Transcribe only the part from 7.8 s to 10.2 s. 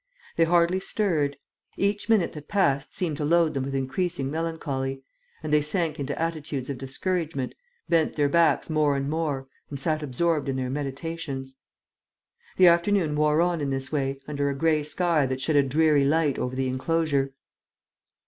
bent their backs more and more and sat